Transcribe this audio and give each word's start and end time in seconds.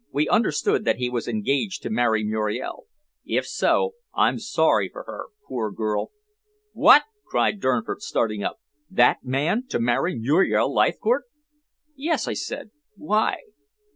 "We 0.11 0.27
understood 0.27 0.83
that 0.85 0.95
he 0.97 1.11
was 1.11 1.27
engaged 1.27 1.83
to 1.83 1.91
marry 1.91 2.23
Muriel. 2.23 2.87
If 3.23 3.45
so, 3.45 3.93
I'm 4.15 4.39
sorry 4.39 4.89
for 4.89 5.03
her, 5.03 5.25
poor 5.47 5.69
girl." 5.71 6.09
"What!" 6.73 7.03
cried 7.27 7.59
Durnford, 7.59 8.01
starting 8.01 8.41
up. 8.43 8.57
"That 8.89 9.23
man 9.23 9.67
to 9.67 9.79
marry 9.79 10.15
Muriel 10.17 10.73
Leithcourt?" 10.73 11.25
"Yes," 11.95 12.27
I 12.27 12.33
said. 12.33 12.71
"Why?" 12.95 13.41